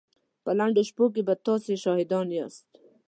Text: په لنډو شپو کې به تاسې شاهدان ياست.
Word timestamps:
په 0.43 0.51
لنډو 0.59 0.81
شپو 0.89 1.05
کې 1.13 1.21
به 1.27 1.35
تاسې 1.45 1.73
شاهدان 1.83 2.27
ياست. 2.37 2.67